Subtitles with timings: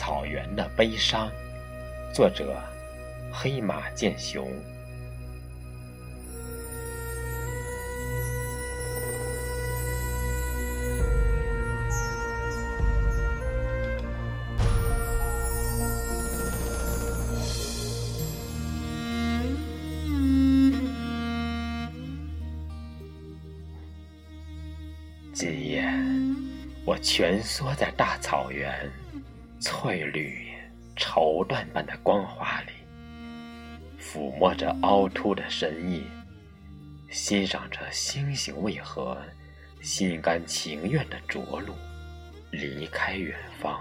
[0.00, 1.30] 草原的悲伤，
[2.10, 2.58] 作者：
[3.30, 4.50] 黑马剑雄。
[25.34, 25.84] 今夜，
[26.86, 28.90] 我蜷缩在大草原
[29.60, 30.48] 翠绿、
[30.96, 32.72] 绸缎般的光华里，
[34.00, 36.00] 抚摸着凹凸的深夜，
[37.10, 39.18] 欣赏着星星为何
[39.82, 41.74] 心甘情愿的着陆，
[42.50, 43.78] 离开远方，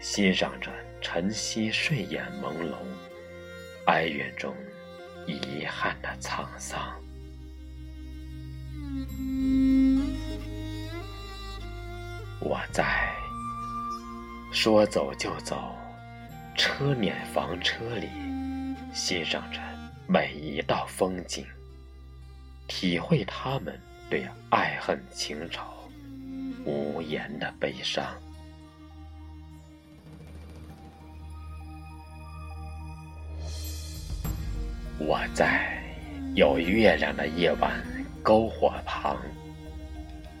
[0.00, 2.74] 欣赏着晨曦睡眼朦胧，
[3.86, 4.52] 哀怨中
[5.28, 7.00] 遗憾的沧桑。
[12.40, 13.14] 我在
[14.52, 15.74] 说走就走
[16.56, 18.08] 车辇房车里，
[18.92, 19.60] 欣赏着
[20.06, 21.46] 每一道风景，
[22.66, 23.78] 体会他们
[24.10, 25.62] 对爱恨情仇
[26.64, 28.04] 无言的悲伤。
[34.98, 35.80] 我在
[36.34, 37.72] 有月亮的夜晚
[38.22, 39.16] 篝火旁，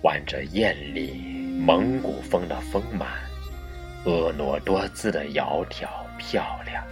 [0.02, 1.38] 挽着艳丽。
[1.60, 3.06] 蒙古风的丰满，
[4.04, 6.82] 婀娜多姿的窈窕漂亮，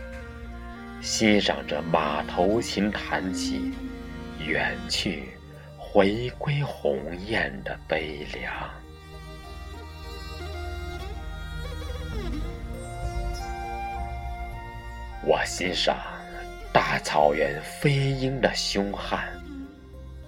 [1.00, 3.72] 欣赏着马头琴弹起，
[4.44, 5.30] 远去，
[5.78, 8.52] 回归鸿雁的悲凉。
[15.24, 15.96] 我欣赏
[16.72, 19.26] 大草原飞鹰的凶悍，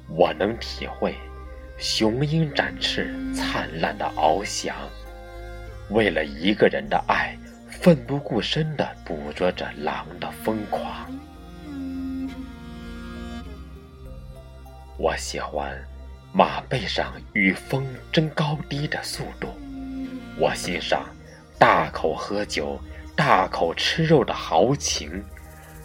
[0.08, 1.14] 我能体会。
[1.78, 4.76] 雄鹰展翅，灿烂的翱翔，
[5.90, 7.36] 为了一个人的爱，
[7.68, 11.10] 奋不顾身地捕捉着狼的疯狂。
[14.96, 15.76] 我喜欢
[16.32, 19.48] 马背上与风争高低的速度，
[20.38, 21.06] 我欣赏
[21.58, 22.80] 大口喝酒、
[23.16, 25.24] 大口吃肉的豪情，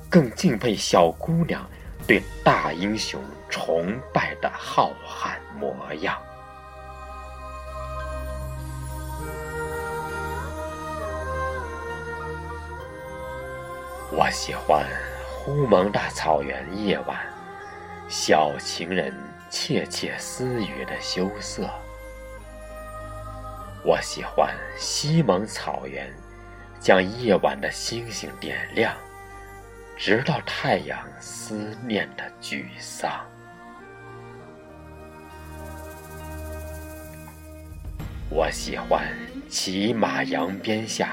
[0.09, 1.67] 更敬佩小姑娘。
[2.07, 6.16] 对大英雄崇拜的浩瀚模样，
[14.17, 14.87] 我喜欢
[15.27, 17.19] 呼蒙大草原夜晚，
[18.07, 19.13] 小情人
[19.49, 21.69] 窃窃私语的羞涩。
[23.83, 26.09] 我喜欢西蒙草原，
[26.79, 28.95] 将夜晚的星星点亮。
[29.97, 33.11] 直到太阳思念的沮丧，
[38.29, 39.05] 我喜欢
[39.49, 41.09] 骑马扬鞭下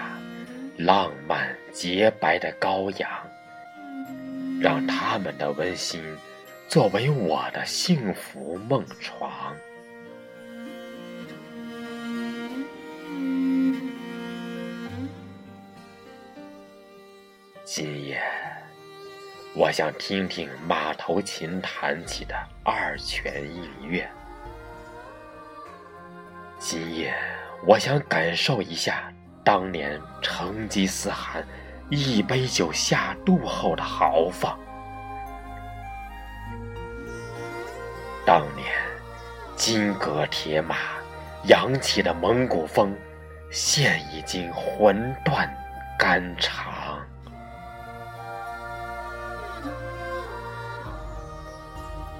[0.84, 3.08] 浪漫洁白的羔羊，
[4.60, 6.02] 让他们的温馨
[6.68, 9.54] 作为我的幸福梦床。
[17.64, 18.20] 今夜。
[19.54, 22.34] 我想听听马头琴弹起的
[22.64, 24.08] 二泉映月。
[26.58, 27.14] 今夜，
[27.66, 29.12] 我想感受一下
[29.44, 31.44] 当年成吉思汗
[31.90, 34.56] 一杯酒下肚后的豪放。
[38.24, 38.66] 当年
[39.56, 40.76] 金戈铁马
[41.48, 42.96] 扬起的蒙古风，
[43.50, 45.52] 现已经魂断
[45.98, 46.72] 肝肠。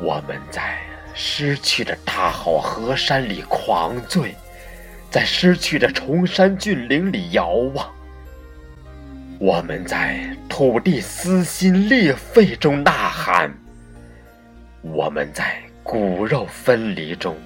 [0.01, 0.81] 我们在
[1.15, 4.35] 失去的大好河山里狂醉，
[5.13, 7.87] 在失去的崇山峻岭里遥望。
[9.39, 13.53] 我们在土地撕心裂肺中呐喊，
[14.81, 17.37] 我们在骨肉分离中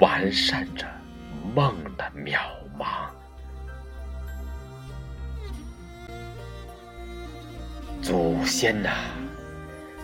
[0.00, 0.84] 完善着
[1.54, 2.38] 梦的渺
[2.76, 2.86] 茫。
[8.02, 8.90] 祖先呐，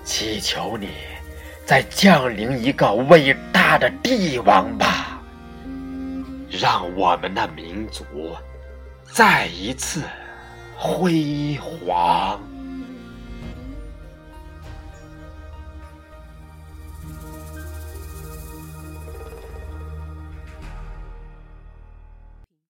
[0.04, 0.90] 祈求你！
[1.66, 5.19] 再降临一个伟大的帝王吧，
[6.50, 8.04] 让我们的民族
[9.12, 10.02] 再一次
[10.76, 12.49] 辉煌。